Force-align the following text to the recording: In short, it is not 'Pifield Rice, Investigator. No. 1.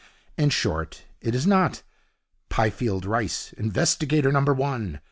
In 0.35 0.49
short, 0.49 1.03
it 1.21 1.35
is 1.35 1.45
not 1.45 1.83
'Pifield 2.49 3.05
Rice, 3.05 3.53
Investigator. 3.53 4.31
No. 4.31 4.41
1. 4.51 4.99